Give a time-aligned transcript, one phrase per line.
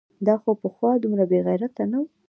[0.27, 2.03] دا خو پخوا دومره بېغیرته نه و؟!